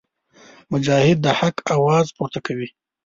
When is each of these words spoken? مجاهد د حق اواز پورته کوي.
مجاهد 0.71 1.17
د 1.25 1.27
حق 1.39 1.57
اواز 1.77 2.07
پورته 2.17 2.39
کوي. 2.47 2.69